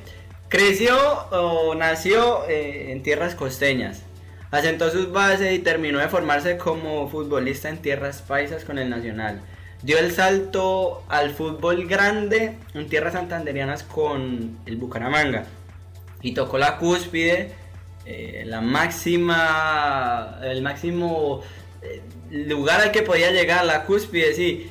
[0.49, 0.97] creció
[1.31, 4.03] o nació eh, en tierras costeñas.
[4.51, 9.41] Asentó sus bases y terminó de formarse como futbolista en tierras paisas con el Nacional.
[9.83, 15.45] Dio el salto al fútbol grande en tierras santanderianas con el Bucaramanga
[16.23, 17.53] y tocó la cúspide,
[18.07, 21.43] eh, la máxima, el máximo
[21.83, 24.71] eh, lugar al que podía llegar, la cúspide, sí,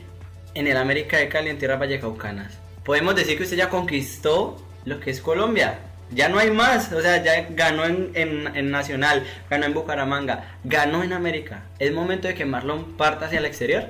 [0.56, 2.58] en el América de Cali, en Tierra Vallecaucanas.
[2.84, 5.80] Podemos decir que usted ya conquistó lo que es Colombia.
[6.12, 11.04] Ya no hay más, o sea, ya ganó en, en, Nacional, ganó en Bucaramanga, ganó
[11.04, 11.64] en América.
[11.80, 13.86] ¿Es momento de que Marlon parta hacia el exterior?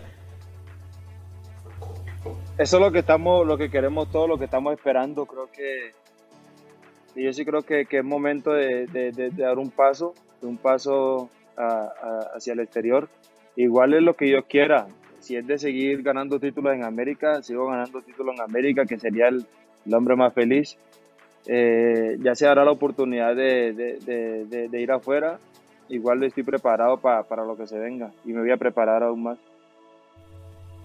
[2.57, 5.25] Eso es lo que estamos, lo que queremos todos, lo que estamos esperando.
[5.25, 5.91] Creo que
[7.15, 11.29] y yo sí creo que, que es momento de, de, dar un paso, un paso
[12.35, 13.09] hacia el exterior.
[13.55, 14.87] Igual es lo que yo quiera.
[15.19, 19.27] Si es de seguir ganando títulos en América, sigo ganando títulos en América, que sería
[19.27, 19.45] el,
[19.91, 20.77] hombre más feliz.
[21.45, 25.39] Eh, ya se dará la oportunidad de, de, ir afuera.
[25.89, 29.37] Igual estoy preparado para lo que se venga y me voy a preparar aún más.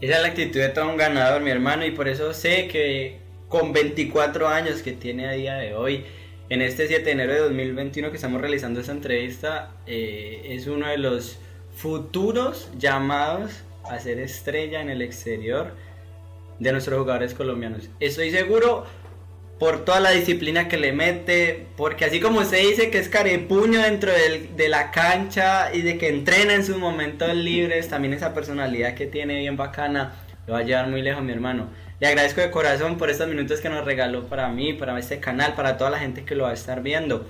[0.00, 3.18] Esa es la actitud de todo un ganador, mi hermano, y por eso sé que
[3.48, 6.04] con 24 años que tiene a día de hoy,
[6.50, 10.88] en este 7 de enero de 2021 que estamos realizando esta entrevista, eh, es uno
[10.88, 11.40] de los
[11.74, 15.72] futuros llamados a ser estrella en el exterior
[16.59, 17.88] de nuestros jugadores colombianos.
[18.00, 18.86] Estoy seguro
[19.59, 23.82] por toda la disciplina que le mete, porque así como usted dice que es carepuño
[23.82, 28.94] dentro de la cancha y de que entrena en sus momentos libres, también esa personalidad
[28.94, 30.12] que tiene bien bacana
[30.46, 31.68] lo va a llevar muy lejos mi hermano.
[32.00, 35.54] Le agradezco de corazón por estos minutos que nos regaló para mí, para este canal,
[35.54, 37.26] para toda la gente que lo va a estar viendo.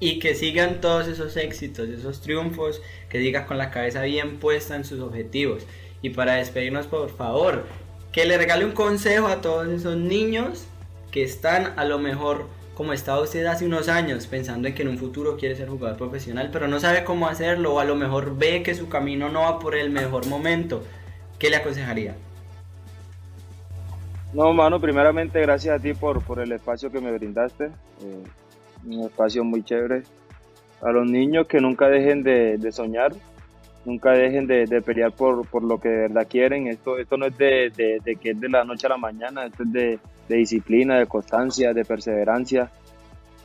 [0.00, 2.80] Y que sigan todos esos éxitos, esos triunfos,
[3.10, 5.66] que siga con la cabeza bien puesta en sus objetivos.
[6.00, 7.66] Y para despedirnos, por favor,
[8.12, 10.66] que le regale un consejo a todos esos niños
[11.10, 14.88] que están a lo mejor como estaba usted hace unos años, pensando en que en
[14.88, 18.38] un futuro quiere ser jugador profesional, pero no sabe cómo hacerlo, o a lo mejor
[18.38, 20.82] ve que su camino no va por el mejor momento.
[21.38, 22.14] ¿Qué le aconsejaría?
[24.32, 27.66] No, mano, primeramente gracias a ti por, por el espacio que me brindaste.
[27.66, 28.24] Eh,
[28.86, 30.04] un espacio muy chévere.
[30.80, 33.12] A los niños que nunca dejen de, de soñar,
[33.84, 36.66] nunca dejen de, de pelear por, por, lo que de verdad quieren.
[36.66, 37.70] Esto, esto no es de,
[38.04, 41.72] de, que es de la noche a la mañana, esto es de, disciplina, de constancia,
[41.72, 42.70] de perseverancia.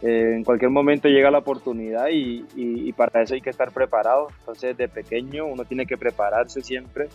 [0.02, 3.72] Eh, en cualquier momento llega la oportunidad y, y, y, para eso hay que estar
[3.72, 4.28] preparado.
[4.40, 7.08] Entonces, de pequeño uno tiene que prepararse siempre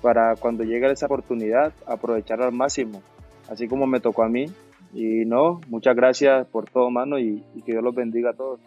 [0.00, 3.02] para cuando llegue esa oportunidad aprovechar al máximo,
[3.48, 4.46] así como me tocó a mí.
[4.94, 8.60] Y no, muchas gracias por todo, mano, y, que Dios los bendiga a todos.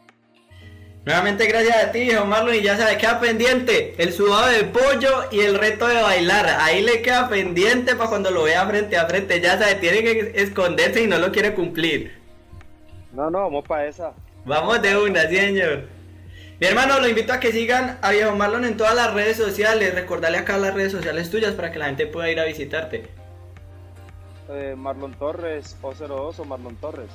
[1.03, 5.25] Nuevamente gracias a ti, Juan Marlon, y ya sabe, queda pendiente el sudado de pollo
[5.31, 6.45] y el reto de bailar.
[6.59, 9.41] Ahí le queda pendiente para cuando lo vea frente a frente.
[9.41, 12.21] Ya sabe, tiene que esconderse y no lo quiere cumplir.
[13.13, 14.13] No, no, vamos para esa.
[14.45, 15.85] Vamos de una, señor.
[16.59, 19.95] Mi hermano, lo invito a que sigan a Viejo Marlon en todas las redes sociales.
[19.95, 23.09] Recordarle acá las redes sociales tuyas para que la gente pueda ir a visitarte.
[24.49, 27.09] Eh, Marlon Torres, O02 o Marlon Torres.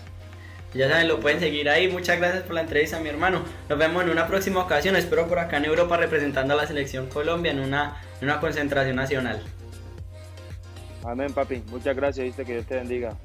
[0.76, 1.88] Ya saben, lo pueden seguir ahí.
[1.88, 3.42] Muchas gracias por la entrevista, mi hermano.
[3.68, 4.94] Nos vemos en una próxima ocasión.
[4.94, 8.96] Espero por acá en Europa representando a la selección Colombia en una, en una concentración
[8.96, 9.42] nacional.
[11.02, 11.62] Amén, papi.
[11.70, 12.26] Muchas gracias.
[12.26, 13.16] Viste que Dios te bendiga.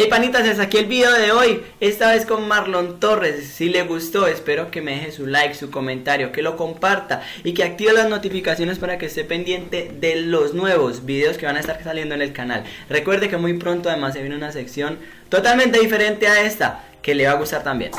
[0.00, 3.48] Hey panitas, hasta aquí el video de hoy, esta vez con Marlon Torres.
[3.48, 7.52] Si le gustó, espero que me deje su like, su comentario, que lo comparta y
[7.52, 11.60] que active las notificaciones para que esté pendiente de los nuevos videos que van a
[11.60, 12.62] estar saliendo en el canal.
[12.88, 17.26] Recuerde que muy pronto además se viene una sección totalmente diferente a esta que le
[17.26, 17.90] va a gustar también.